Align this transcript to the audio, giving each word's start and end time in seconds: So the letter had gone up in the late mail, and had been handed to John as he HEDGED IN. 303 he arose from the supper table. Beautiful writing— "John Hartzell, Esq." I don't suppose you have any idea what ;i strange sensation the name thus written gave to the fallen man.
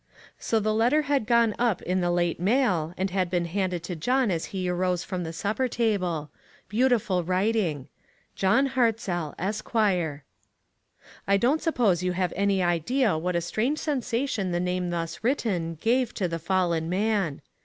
So 0.39 0.59
the 0.59 0.73
letter 0.73 1.03
had 1.03 1.27
gone 1.27 1.53
up 1.59 1.79
in 1.83 2.01
the 2.01 2.09
late 2.09 2.39
mail, 2.39 2.91
and 2.97 3.11
had 3.11 3.29
been 3.29 3.45
handed 3.45 3.83
to 3.83 3.95
John 3.95 4.31
as 4.31 4.45
he 4.45 4.65
HEDGED 4.65 4.69
IN. 4.71 4.75
303 4.77 4.81
he 4.81 4.87
arose 4.89 5.03
from 5.03 5.23
the 5.23 5.31
supper 5.31 5.67
table. 5.67 6.31
Beautiful 6.67 7.23
writing— 7.23 7.87
"John 8.35 8.69
Hartzell, 8.69 9.35
Esq." 9.37 9.75
I 9.75 10.23
don't 11.37 11.61
suppose 11.61 12.01
you 12.01 12.13
have 12.13 12.33
any 12.35 12.63
idea 12.63 13.15
what 13.15 13.35
;i 13.35 13.39
strange 13.41 13.77
sensation 13.77 14.51
the 14.51 14.59
name 14.59 14.89
thus 14.89 15.23
written 15.23 15.75
gave 15.75 16.15
to 16.15 16.27
the 16.27 16.39
fallen 16.39 16.89
man. 16.89 17.43